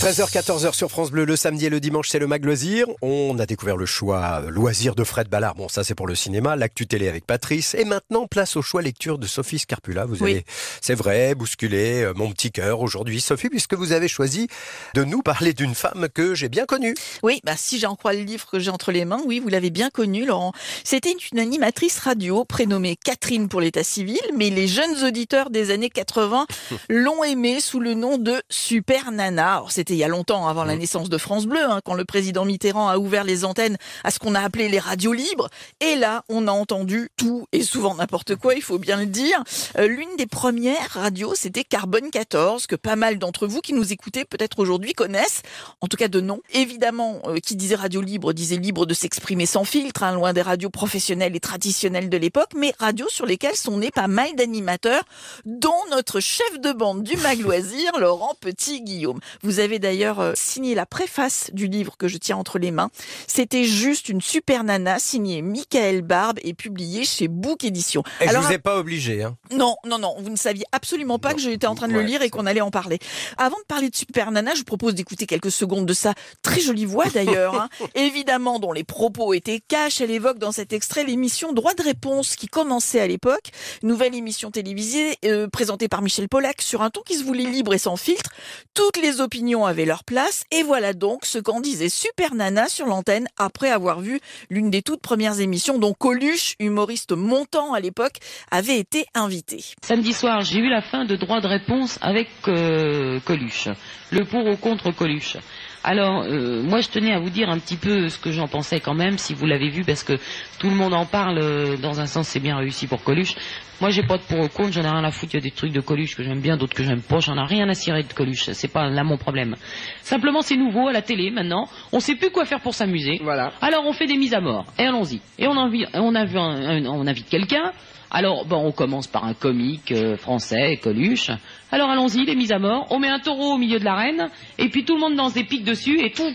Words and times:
13h-14h 0.00 0.72
sur 0.72 0.90
France 0.90 1.10
Bleu, 1.10 1.26
le 1.26 1.36
samedi 1.36 1.66
et 1.66 1.68
le 1.68 1.78
dimanche, 1.78 2.08
c'est 2.08 2.18
le 2.18 2.26
Mag 2.26 2.42
Loisir. 2.42 2.86
On 3.02 3.38
a 3.38 3.44
découvert 3.44 3.76
le 3.76 3.84
choix 3.84 4.40
loisir 4.48 4.94
de 4.94 5.04
Fred 5.04 5.28
Ballard. 5.28 5.54
Bon, 5.56 5.68
ça 5.68 5.84
c'est 5.84 5.94
pour 5.94 6.06
le 6.06 6.14
cinéma, 6.14 6.56
l'actu 6.56 6.86
télé 6.86 7.06
avec 7.06 7.26
Patrice. 7.26 7.74
Et 7.74 7.84
maintenant, 7.84 8.26
place 8.26 8.56
au 8.56 8.62
choix 8.62 8.80
lecture 8.80 9.18
de 9.18 9.26
Sophie 9.26 9.58
Scarpula. 9.58 10.06
Vous 10.06 10.16
Oui. 10.22 10.30
avez, 10.30 10.44
c'est 10.80 10.94
vrai, 10.94 11.34
bousculé 11.34 12.02
euh, 12.02 12.14
mon 12.16 12.30
petit 12.32 12.50
cœur 12.50 12.80
aujourd'hui, 12.80 13.20
Sophie, 13.20 13.50
puisque 13.50 13.74
vous 13.74 13.92
avez 13.92 14.08
choisi 14.08 14.48
de 14.94 15.04
nous 15.04 15.20
parler 15.20 15.52
d'une 15.52 15.74
femme 15.74 16.08
que 16.08 16.34
j'ai 16.34 16.48
bien 16.48 16.64
connue. 16.64 16.94
Oui, 17.22 17.42
bah 17.44 17.52
si 17.58 17.78
j'en 17.78 17.94
crois 17.94 18.14
le 18.14 18.22
livre 18.22 18.46
que 18.50 18.58
j'ai 18.58 18.70
entre 18.70 18.92
les 18.92 19.04
mains, 19.04 19.20
oui, 19.26 19.38
vous 19.38 19.48
l'avez 19.48 19.68
bien 19.68 19.90
connu, 19.90 20.24
Laurent. 20.24 20.52
C'était 20.82 21.14
une 21.30 21.38
animatrice 21.38 21.98
radio 21.98 22.46
prénommée 22.46 22.96
Catherine 22.96 23.50
pour 23.50 23.60
l'état 23.60 23.84
civil, 23.84 24.20
mais 24.34 24.48
les 24.48 24.66
jeunes 24.66 25.04
auditeurs 25.04 25.50
des 25.50 25.70
années 25.70 25.90
80 25.90 26.46
l'ont 26.88 27.22
aimée 27.22 27.60
sous 27.60 27.80
le 27.80 27.92
nom 27.92 28.16
de 28.16 28.40
Super 28.48 29.12
Nana. 29.12 29.56
Alors, 29.56 29.72
c'était 29.72 29.89
il 29.94 29.98
y 29.98 30.04
a 30.04 30.08
longtemps, 30.08 30.48
avant 30.48 30.64
la 30.64 30.76
naissance 30.76 31.08
de 31.08 31.18
France 31.18 31.46
Bleu, 31.46 31.62
hein, 31.62 31.80
quand 31.84 31.94
le 31.94 32.04
président 32.04 32.44
Mitterrand 32.44 32.88
a 32.88 32.98
ouvert 32.98 33.24
les 33.24 33.44
antennes 33.44 33.76
à 34.04 34.10
ce 34.10 34.18
qu'on 34.18 34.34
a 34.34 34.40
appelé 34.40 34.68
les 34.68 34.78
radios 34.78 35.12
libres. 35.12 35.48
Et 35.80 35.96
là, 35.96 36.24
on 36.28 36.48
a 36.48 36.52
entendu 36.52 37.08
tout 37.16 37.46
et 37.52 37.62
souvent 37.62 37.94
n'importe 37.94 38.36
quoi, 38.36 38.54
il 38.54 38.62
faut 38.62 38.78
bien 38.78 38.98
le 38.98 39.06
dire. 39.06 39.42
Euh, 39.78 39.86
L'une 39.86 40.16
des 40.16 40.26
premières 40.26 40.90
radios, 40.90 41.34
c'était 41.34 41.64
Carbone 41.64 42.10
14, 42.10 42.66
que 42.66 42.76
pas 42.76 42.96
mal 42.96 43.18
d'entre 43.18 43.46
vous 43.46 43.60
qui 43.60 43.72
nous 43.72 43.92
écoutez 43.92 44.24
peut-être 44.24 44.60
aujourd'hui 44.60 44.92
connaissent, 44.92 45.42
en 45.80 45.88
tout 45.88 45.96
cas 45.96 46.08
de 46.08 46.20
nom. 46.20 46.40
Évidemment, 46.52 47.20
euh, 47.26 47.38
qui 47.38 47.56
disait 47.56 47.74
radio 47.74 48.00
libre 48.00 48.32
disait 48.32 48.56
libre 48.56 48.86
de 48.86 48.94
s'exprimer 48.94 49.46
sans 49.46 49.64
filtre, 49.64 50.02
hein, 50.04 50.14
loin 50.14 50.32
des 50.32 50.42
radios 50.42 50.70
professionnelles 50.70 51.34
et 51.34 51.40
traditionnelles 51.40 52.08
de 52.08 52.16
l'époque, 52.16 52.50
mais 52.56 52.72
radios 52.78 53.08
sur 53.08 53.26
lesquelles 53.26 53.56
sont 53.56 53.78
nés 53.78 53.90
pas 53.90 54.06
mal 54.06 54.34
d'animateurs, 54.36 55.02
dont 55.44 55.72
notre 55.90 56.20
chef 56.20 56.60
de 56.60 56.72
bande 56.72 57.02
du 57.02 57.16
Mag 57.16 57.40
Loisir, 57.40 57.98
Laurent 57.98 58.34
Petit-Guillaume. 58.40 59.18
Vous 59.42 59.58
avez 59.58 59.78
d'ailleurs 59.80 60.20
euh, 60.20 60.32
signé 60.36 60.74
la 60.74 60.86
préface 60.86 61.50
du 61.52 61.66
livre 61.66 61.96
que 61.96 62.08
je 62.08 62.18
tiens 62.18 62.36
entre 62.36 62.58
les 62.58 62.70
mains. 62.70 62.90
C'était 63.26 63.64
juste 63.64 64.08
une 64.08 64.20
super 64.20 64.64
nana 64.64 64.98
signée 64.98 65.42
Michael 65.42 66.02
Barbe 66.02 66.38
et 66.42 66.54
publiée 66.54 67.04
chez 67.04 67.28
Book 67.28 67.64
Édition. 67.64 68.02
Et 68.20 68.28
Alors, 68.28 68.42
je 68.42 68.48
vous 68.48 68.52
ai 68.54 68.58
pas 68.58 68.78
obligé. 68.78 69.22
Hein. 69.22 69.36
non, 69.50 69.76
non, 69.84 69.98
non, 69.98 70.14
vous 70.18 70.30
ne 70.30 70.36
saviez 70.36 70.64
absolument 70.72 71.18
pas 71.18 71.30
Non. 71.30 71.36
que 71.36 71.40
j'étais 71.42 71.66
en 71.66 71.74
train 71.74 71.88
de 71.88 71.92
le 71.92 72.02
lire 72.02 72.22
et 72.22 72.30
qu'on 72.30 72.46
allait 72.46 72.60
en 72.60 72.70
parler. 72.70 72.98
Avant 73.38 73.58
de 73.58 73.64
parler 73.66 73.90
de 73.90 73.96
Super 73.96 74.30
Nana, 74.30 74.52
je 74.54 74.58
vous 74.58 74.64
propose 74.64 74.94
d'écouter 74.94 75.26
quelques 75.26 75.50
secondes 75.50 75.86
de 75.86 75.92
sa 75.92 76.14
très 76.42 76.60
jolie 76.60 76.84
voix 76.86 77.06
d'ailleurs, 77.06 77.54
hein. 77.54 77.68
évidemment 77.94 78.58
dont 78.58 78.72
les 78.72 78.84
propos 78.84 79.34
étaient 79.34 79.60
cash. 79.66 80.00
Elle 80.00 80.10
évoque 80.10 80.38
dans 80.38 80.52
cet 80.52 80.72
extrait 80.72 81.04
l'émission 81.04 81.52
Droit 81.52 81.74
de 81.74 81.82
réponse 81.82 82.36
qui 82.36 82.46
commençait 82.46 83.00
à 83.00 83.06
l'époque, 83.06 83.50
nouvelle 83.82 84.14
émission 84.14 84.50
télévisée 84.50 85.16
euh, 85.24 85.48
présentée 85.48 85.88
par 85.88 86.02
Michel 86.02 86.28
Pollack 86.28 86.62
sur 86.62 86.82
un 86.82 86.90
ton 86.90 87.00
qui 87.02 87.14
se 87.14 87.24
voulait 87.24 87.44
libre 87.44 87.74
et 87.74 87.78
sans 87.78 87.96
filtre. 87.96 88.30
Toutes 88.74 88.96
les 89.00 89.20
opinions 89.20 89.64
leur 89.78 90.04
place 90.04 90.44
et 90.50 90.62
voilà 90.62 90.92
donc 90.92 91.24
ce 91.24 91.38
qu'en 91.38 91.60
disait 91.60 91.88
Super 91.88 92.34
Nana 92.34 92.68
sur 92.68 92.86
l'antenne 92.86 93.26
après 93.38 93.70
avoir 93.70 94.00
vu 94.00 94.20
l'une 94.50 94.70
des 94.70 94.82
toutes 94.82 95.00
premières 95.00 95.40
émissions 95.40 95.78
dont 95.78 95.94
Coluche, 95.94 96.54
humoriste 96.58 97.12
montant 97.12 97.72
à 97.72 97.80
l'époque, 97.80 98.16
avait 98.50 98.78
été 98.78 99.06
invité. 99.14 99.64
Samedi 99.82 100.12
soir, 100.12 100.42
j'ai 100.42 100.58
eu 100.58 100.68
la 100.68 100.82
fin 100.82 101.04
de 101.04 101.16
droit 101.16 101.40
de 101.40 101.46
réponse 101.46 101.98
avec 102.02 102.28
euh, 102.48 103.20
Coluche. 103.20 103.68
Le 104.10 104.24
pour 104.24 104.46
ou 104.46 104.56
contre 104.56 104.90
Coluche. 104.90 105.36
Alors, 105.82 106.24
euh, 106.24 106.62
moi, 106.62 106.80
je 106.80 106.88
tenais 106.88 107.12
à 107.14 107.18
vous 107.20 107.30
dire 107.30 107.48
un 107.48 107.58
petit 107.58 107.76
peu 107.76 108.10
ce 108.10 108.18
que 108.18 108.32
j'en 108.32 108.48
pensais 108.48 108.80
quand 108.80 108.92
même, 108.94 109.16
si 109.16 109.32
vous 109.32 109.46
l'avez 109.46 109.70
vu, 109.70 109.82
parce 109.82 110.02
que 110.04 110.18
tout 110.58 110.68
le 110.68 110.76
monde 110.76 110.92
en 110.92 111.06
parle. 111.06 111.38
euh, 111.38 111.76
dans 111.78 112.00
un 112.00 112.06
sens, 112.06 112.28
c'est 112.28 112.40
bien 112.40 112.56
réussi 112.58 112.86
pour 112.86 113.02
Coluche. 113.02 113.34
Moi, 113.80 113.88
j'ai 113.88 114.02
pas 114.02 114.18
de 114.18 114.22
pour 114.22 114.40
ou 114.40 114.48
contre, 114.48 114.72
j'en 114.72 114.82
ai 114.82 114.88
rien 114.90 115.04
à 115.04 115.10
foutre. 115.10 115.32
Il 115.34 115.36
y 115.38 115.40
a 115.40 115.42
des 115.42 115.50
trucs 115.52 115.72
de 115.72 115.80
Coluche 115.80 116.14
que 116.14 116.22
j'aime 116.22 116.40
bien, 116.40 116.58
d'autres 116.58 116.74
que 116.74 116.84
j'aime 116.84 117.00
pas. 117.00 117.20
J'en 117.20 117.36
ai 117.42 117.46
rien 117.46 117.66
à 117.70 117.72
cirer 117.74 118.02
de 118.02 118.12
Coluche. 118.12 118.50
C'est 118.52 118.68
pas 118.70 118.90
là 118.90 119.04
mon 119.04 119.16
problème. 119.16 119.56
Simplement, 120.02 120.42
c'est 120.42 120.56
nouveau 120.56 120.88
à 120.88 120.92
la 120.92 121.00
télé 121.00 121.30
maintenant. 121.30 121.66
On 121.92 122.00
sait 122.00 122.14
plus 122.16 122.30
quoi 122.30 122.44
faire 122.44 122.60
pour 122.60 122.74
s'amuser. 122.74 123.18
Voilà. 123.22 123.52
Alors 123.62 123.84
on 123.86 123.92
fait 123.94 124.06
des 124.06 124.18
mises 124.18 124.34
à 124.34 124.40
mort 124.40 124.66
et 124.78 124.82
allons-y. 124.84 125.20
Et 125.38 125.46
on 125.46 125.56
invite, 125.56 125.88
on 125.94 126.14
a 126.14 126.26
vu 126.26 126.36
un- 126.38 126.42
un- 126.68 126.84
on 126.86 127.06
invite 127.06 127.28
quelqu'un. 127.30 127.72
Alors 128.12 128.44
bon, 128.44 128.56
on 128.66 128.72
commence 128.72 129.06
par 129.06 129.24
un 129.24 129.34
comique 129.34 129.92
euh, 129.92 130.16
français, 130.16 130.78
Coluche. 130.82 131.30
Alors 131.70 131.88
allons-y, 131.90 132.24
les 132.26 132.34
mises 132.34 132.50
à 132.52 132.58
mort. 132.58 132.88
On 132.90 132.98
met 132.98 133.08
un 133.08 133.20
taureau 133.20 133.54
au 133.54 133.56
milieu 133.56 133.78
de 133.78 133.84
l'arène 133.84 134.28
et 134.58 134.68
puis 134.68 134.84
tout 134.84 134.94
le 134.96 135.00
monde 135.00 135.14
danse 135.14 135.32
des 135.34 135.44
pics 135.44 135.64
dessus 135.70 136.00
et 136.00 136.10
tout, 136.10 136.28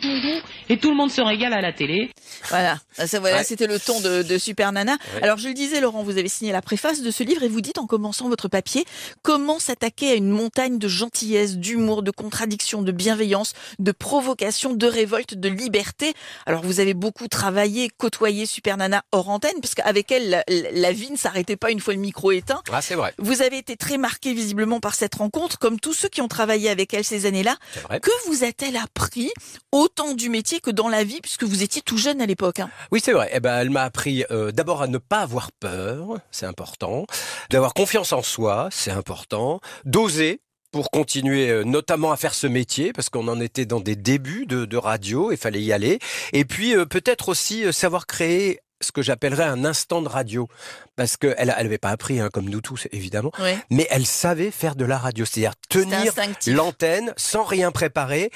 et 0.70 0.78
tout 0.78 0.90
le 0.90 0.96
monde 0.96 1.12
se 1.12 1.22
régale 1.22 1.54
à 1.54 1.62
la 1.62 1.74
télé. 1.74 2.10
Voilà, 2.50 2.80
ça, 3.06 3.20
voilà 3.20 3.38
Ouais. 3.38 3.44
c'était 3.44 3.68
le 3.68 3.80
ton 3.80 4.00
de, 4.02 4.22
de 4.24 4.38
Super 4.38 4.72
Nana. 4.72 4.98
Ouais. 5.16 5.24
Alors 5.24 5.38
je 5.38 5.48
le 5.48 5.54
disais, 5.54 5.82
Laurent, 5.82 6.04
vous 6.04 6.18
avez 6.18 6.30
signé 6.30 6.52
la 6.52 6.62
préface 6.62 7.02
de 7.02 7.12
ce 7.12 7.24
livre 7.24 7.44
et 7.44 7.48
vous 7.48 7.62
dites 7.62 7.78
en 7.78 7.86
commençant 7.88 8.30
votre 8.30 8.48
papier 8.48 8.86
comment 9.24 9.60
s'attaquer 9.60 10.12
à 10.12 10.16
une 10.16 10.30
montagne 10.30 10.78
de 10.80 10.88
gentillesse, 10.88 11.58
d'humour, 11.58 12.04
de 12.04 12.12
contradiction, 12.12 12.82
de 12.82 12.92
bienveillance, 12.92 13.54
de 13.80 13.92
provocation, 13.92 14.74
de 14.74 14.88
révolte, 14.88 15.34
de 15.34 15.50
liberté. 15.50 16.14
Alors 16.46 16.62
vous 16.64 16.80
avez 16.80 16.94
beaucoup 16.94 17.28
travaillé, 17.28 17.90
côtoyé 17.98 18.46
Super 18.46 18.78
Nana 18.78 19.04
hors 19.12 19.30
antenne, 19.30 19.60
parce 19.62 19.76
qu'avec 19.76 20.12
elle, 20.12 20.30
la, 20.30 20.44
la 20.72 20.92
vie 20.92 21.12
ne 21.12 21.18
s'arrêtait 21.18 21.58
pas 21.58 21.72
une 21.72 21.80
fois 21.80 21.94
le 21.94 22.00
micro 22.00 22.32
éteint. 22.32 22.62
Ah, 22.72 22.82
c'est 22.82 22.96
vrai. 22.96 23.14
Vous 23.18 23.42
avez 23.42 23.58
été 23.58 23.76
très 23.78 23.98
marqué 23.98 24.34
visiblement 24.34 24.80
par 24.80 24.96
cette 24.96 25.16
rencontre, 25.16 25.58
comme 25.60 25.80
tous 25.80 25.94
ceux 25.94 26.10
qui 26.10 26.22
ont 26.22 26.28
travaillé 26.28 26.70
avec 26.70 26.94
elle 26.94 27.04
ces 27.04 27.26
années-là. 27.26 27.58
C'est 27.74 27.82
vrai. 27.82 28.00
Que 28.00 28.12
vous 28.28 28.44
a-t-elle 28.44 28.78
appris 28.78 29.32
autant 29.72 30.14
du 30.14 30.30
métier 30.30 30.60
que 30.60 30.72
dans 30.72 30.88
la 30.90 31.04
vie, 31.04 31.20
puisque 31.22 31.44
vous 31.44 31.64
étiez 31.64 31.82
tout 31.82 31.98
jeune 31.98 32.15
à 32.22 32.26
l'époque 32.26 32.60
hein 32.60 32.70
Oui, 32.92 33.00
c'est 33.04 33.14
vrai. 33.14 33.30
Eh 33.34 33.40
ben, 33.40 33.58
elle 33.60 33.70
m'a 33.70 33.84
appris 33.84 34.24
euh, 34.32 34.52
d'abord 34.52 34.82
à 34.82 34.88
ne 34.88 34.98
pas 34.98 35.22
avoir 35.22 35.52
peur, 35.52 36.20
c'est 36.32 36.46
important, 36.46 37.06
d'avoir 37.50 37.74
confiance 37.74 38.14
en 38.14 38.22
soi, 38.22 38.70
c'est 38.72 38.92
important, 38.92 39.60
d'oser 39.86 40.42
pour 40.72 40.92
continuer 40.92 41.50
euh, 41.50 41.64
notamment 41.64 42.12
à 42.12 42.18
faire 42.18 42.34
ce 42.34 42.48
métier 42.48 42.92
parce 42.92 43.10
qu'on 43.10 43.28
en 43.28 43.40
était 43.40 43.66
dans 43.66 43.80
des 43.80 43.96
débuts 43.96 44.46
de, 44.46 44.78
radio, 44.78 45.32
il 45.32 45.38
fallait 45.38 45.62
y 45.62 45.72
aller. 45.72 46.00
Et 46.34 46.46
puis 46.46 46.76
euh, 46.76 46.86
peut-être 46.86 47.30
aussi 47.30 47.72
savoir 47.72 48.08
créer 48.08 48.60
ce 48.82 48.92
que 48.92 49.02
j'appellerais 49.02 49.46
un 49.46 49.64
instant 49.64 50.02
de 50.02 50.10
radio 50.10 50.48
parce 50.96 51.18
qu'elle 51.18 51.36
elle 51.38 51.52
avait 51.52 51.78
pas 51.78 51.90
appris 51.90 52.20
hein, 52.20 52.30
comme 52.32 52.50
nous 52.50 52.62
tous 52.62 52.88
évidemment, 52.92 53.32
Ouais. 53.40 53.58
mais 53.70 53.88
elle 53.90 54.06
savait 54.06 54.52
faire 54.52 54.76
de 54.76 54.86
la 54.86 54.98
radio, 54.98 55.26
c'est-à-dire 55.26 55.54
tenir 55.70 56.14
l'antenne 56.48 57.14
sans 57.18 57.44
rien 57.44 57.72
préparer 57.72 58.32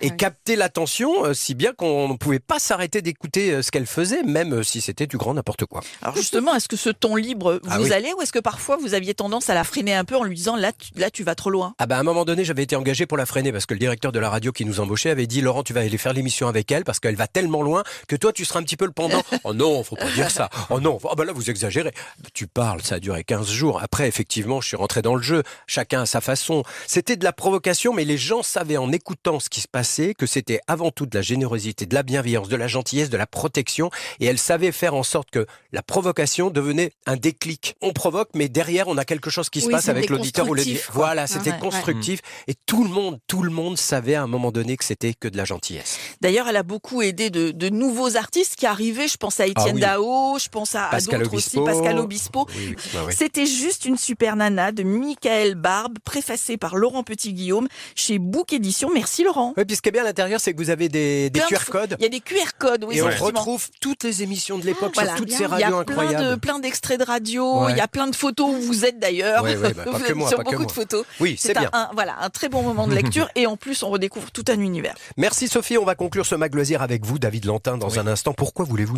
et 0.00 0.10
Ouais. 0.10 0.16
capter 0.16 0.56
l'attention, 0.56 1.24
euh, 1.24 1.34
si 1.34 1.54
bien 1.54 1.72
qu'on 1.72 2.08
ne 2.08 2.16
pouvait 2.16 2.38
pas 2.38 2.58
s'arrêter 2.58 3.02
d'écouter 3.02 3.52
euh, 3.52 3.62
ce 3.62 3.70
qu'elle 3.70 3.86
faisait, 3.86 4.22
même 4.22 4.54
euh, 4.54 4.62
si 4.62 4.80
c'était 4.80 5.06
du 5.06 5.16
grand 5.16 5.34
n'importe 5.34 5.64
quoi. 5.66 5.80
Alors 6.02 6.16
justement, 6.16 6.54
est-ce 6.54 6.68
que 6.68 6.76
ce 6.76 6.90
ton 6.90 7.16
libre 7.16 7.60
vous 7.62 7.70
Ah 7.70 7.80
oui. 7.80 7.92
allait 7.92 8.12
ou 8.14 8.22
est-ce 8.22 8.32
que 8.32 8.38
parfois 8.38 8.76
vous 8.76 8.94
aviez 8.94 9.14
tendance 9.14 9.48
à 9.50 9.54
la 9.54 9.64
freiner 9.64 9.94
un 9.94 10.04
peu 10.04 10.16
en 10.16 10.24
lui 10.24 10.36
disant 10.36 10.56
là 10.56 10.72
tu, 10.72 10.90
là 10.98 11.10
tu 11.10 11.22
vas 11.24 11.34
trop 11.34 11.50
loin? 11.50 11.74
Ah 11.78 11.86
bah 11.86 11.96
à 11.96 12.00
un 12.00 12.04
moment 12.04 12.24
donné, 12.24 12.44
j'avais 12.44 12.62
été 12.62 12.76
engagé 12.76 13.06
pour 13.06 13.16
la 13.18 13.26
freiner 13.26 13.52
parce 13.52 13.66
que 13.66 13.74
le 13.74 13.80
directeur 13.80 14.12
de 14.12 14.18
la 14.18 14.28
radio 14.30 14.52
qui 14.52 14.64
nous 14.64 14.80
embauchait 14.80 15.10
avait 15.10 15.26
dit 15.26 15.40
Laurent, 15.40 15.62
tu 15.62 15.72
vas 15.72 15.80
aller 15.80 15.98
faire 15.98 16.12
l'émission 16.12 16.48
avec 16.48 16.70
elle 16.72 16.84
parce 16.84 17.00
qu'elle 17.00 17.16
va 17.16 17.26
tellement 17.26 17.62
loin 17.62 17.82
que 18.08 18.16
toi 18.16 18.32
tu 18.32 18.44
seras 18.44 18.60
un 18.60 18.62
petit 18.64 18.76
peu 18.76 18.84
le 18.86 18.92
pendant. 18.92 19.22
oh 19.44 19.54
non, 19.54 19.82
faut 19.84 19.96
pas 19.96 20.10
dire 20.10 20.30
ça. 20.30 20.50
Oh 20.70 20.80
non, 20.80 20.98
oh 21.02 21.14
bah 21.16 21.24
là 21.24 21.32
vous 21.32 21.48
exagérez. 21.50 21.92
Tu 22.34 22.46
parles, 22.46 22.82
ça 22.82 22.96
a 22.96 23.00
duré 23.00 23.24
15 23.24 23.48
jours. 23.50 23.80
Après 23.82 24.08
effectivement, 24.08 24.60
je 24.60 24.68
suis 24.68 24.76
rentré 24.76 25.02
dans 25.02 25.14
le 25.14 25.22
jeu, 25.22 25.42
chacun 25.66 26.02
à 26.02 26.06
sa 26.06 26.20
façon. 26.20 26.62
C'était 26.86 27.16
de 27.16 27.24
la 27.24 27.32
provocation 27.32 27.92
mais 27.92 28.04
les 28.04 28.18
gens 28.18 28.42
savaient 28.42 28.76
en 28.76 28.90
écoutant 28.92 29.40
ce 29.40 29.48
qui 29.48 29.60
se 29.60 29.68
passait 29.68 30.14
que 30.14 30.26
c'était 30.26 30.60
avant 30.66 30.90
tout 30.90 31.06
de 31.06 31.16
la 31.16 31.22
générosité, 31.22 31.86
de 31.86 31.94
la 31.94 32.02
bienveillance, 32.02 32.48
de 32.48 32.56
la 32.56 32.68
gentillesse, 32.68 33.10
de 33.10 33.16
la 33.16 33.26
protection 33.26 33.90
et 34.20 34.26
elle 34.26 34.38
savait 34.38 34.72
faire 34.72 34.94
en 34.94 35.02
sorte 35.02 35.30
que 35.30 35.46
la 35.72 35.82
provocation 35.82 36.50
devenait 36.50 36.92
un 37.06 37.16
déclic. 37.16 37.74
On 37.80 37.92
provoque 37.92 38.30
mais 38.34 38.48
derrière 38.48 38.88
on 38.88 38.96
a 38.98 39.04
quelque 39.04 39.30
chose 39.30 39.50
qui 39.50 39.60
se 39.60 39.66
Oui, 39.66 39.72
passe 39.72 39.88
avec 39.88 40.08
l'auditeur 40.10 40.48
ou 40.48 40.54
le. 40.54 40.62
Voilà, 40.92 41.26
c'était 41.26 41.50
Ouais, 41.50 41.56
ouais. 41.56 41.60
constructif 41.60 42.20
et 42.48 42.54
tout 42.66 42.84
le 42.84 42.90
monde, 42.90 43.18
tout 43.26 43.42
le 43.42 43.50
monde 43.50 43.76
savait 43.76 44.14
à 44.14 44.22
un 44.22 44.26
moment 44.26 44.52
donné 44.52 44.76
que 44.76 44.84
c'était 44.84 45.12
que 45.14 45.28
de 45.28 45.36
la 45.36 45.44
gentillesse. 45.44 45.98
D'ailleurs, 46.22 46.46
elle 46.48 46.56
a 46.56 46.62
beaucoup 46.62 47.02
aidé 47.02 47.30
de, 47.30 47.50
de 47.50 47.68
nouveaux 47.68 48.16
artistes 48.16 48.54
qui 48.54 48.64
arrivaient. 48.64 49.08
Je 49.08 49.16
pense 49.16 49.40
à 49.40 49.46
Étienne 49.48 49.70
Ah 49.70 49.74
oui. 49.74 49.80
Dao, 49.80 50.38
je 50.38 50.48
pense 50.48 50.76
à, 50.76 50.88
d'autres 51.00 51.34
aussi, 51.34 51.58
Pascal 51.60 51.98
Obispo. 51.98 52.46
Oui, 52.54 52.54
oui, 52.68 52.76
ouais, 52.94 53.06
ouais. 53.06 53.12
C'était 53.12 53.44
juste 53.44 53.84
une 53.86 53.96
super 53.98 54.36
nana 54.36 54.70
de 54.70 54.84
Michael 54.84 55.56
Barbe, 55.56 55.98
préfacée 56.04 56.56
par 56.56 56.76
Laurent 56.76 57.02
Petit-Guillaume 57.02 57.66
chez 57.96 58.20
Book 58.20 58.52
Édition. 58.52 58.88
Merci 58.94 59.24
Laurent. 59.24 59.52
Oui, 59.56 59.64
puis 59.64 59.74
ce 59.74 59.82
qui 59.82 59.88
est 59.88 59.92
bien 59.92 60.02
à 60.02 60.06
l'intérieur, 60.06 60.38
c'est 60.40 60.52
que 60.52 60.58
vous 60.58 60.70
avez 60.70 60.88
des, 60.88 61.30
QR 61.48 61.64
codes 61.68 61.96
Il 61.98 62.04
y 62.04 62.06
a 62.06 62.08
des 62.08 62.20
QR 62.20 62.52
codes, 62.56 62.84
oui, 62.84 62.98
et 62.98 63.02
on 63.02 63.08
retrouve 63.10 63.68
toutes 63.80 64.04
les 64.04 64.22
émissions 64.22 64.58
de 64.58 64.64
l'époque 64.64 64.92
Voilà. 64.94 65.10
sur 65.16 65.18
toutes 65.18 65.30
Il 65.32 65.36
ces 65.36 65.42
y 65.42 65.46
a 65.46 65.48
radios 65.48 65.66
plein 65.84 65.84
de 65.84 65.90
incroyables. 66.12 66.40
plein 66.40 66.58
d'extraits 66.60 67.00
de 67.00 67.04
radio, 67.04 67.64
Ouais. 67.64 67.72
il 67.72 67.78
y 67.78 67.80
a 67.80 67.88
plein 67.88 68.06
de 68.06 68.14
photos 68.14 68.48
où 68.48 68.60
vous 68.60 68.84
êtes 68.84 69.00
d'ailleurs. 69.00 69.42
Ouais, 69.42 69.56
ouais, 69.56 69.72
bah, 69.74 69.84
pas 69.84 69.90
Vous 69.90 69.98
que 69.98 70.10
êtes 70.10 70.14
moi, 70.14 70.28
sur 70.28 70.38
pas 70.38 70.44
que 70.44 70.50
beaucoup 70.50 70.62
moi. 70.62 70.66
de 70.68 70.72
photos. 70.72 71.04
Oui, 71.18 71.34
c'est 71.36 71.56
un- 71.56 71.60
bien. 71.62 71.70
un- 71.72 71.90
voilà, 71.94 72.14
un 72.20 72.30
très 72.30 72.48
bon 72.48 72.62
moment 72.62 72.86
de 72.86 72.94
lecture 72.94 73.28
et 73.34 73.46
en 73.48 73.56
plus 73.56 73.82
on 73.82 73.90
redécouvre 73.90 74.30
tout 74.30 74.44
un 74.48 74.60
univers. 74.60 74.94
Merci 75.16 75.48
Sophie, 75.48 75.78
on 75.78 75.84
va 75.84 75.96
conclure 75.96 76.11
ce 76.20 76.34
mag 76.34 76.54
loisir 76.54 76.82
avec 76.82 77.06
vous, 77.06 77.18
David 77.18 77.46
Lantin, 77.46 77.78
dans 77.78 77.98
un 77.98 78.06
instant. 78.06 78.34
Pourquoi 78.34 78.66
voulez-vous 78.66 78.90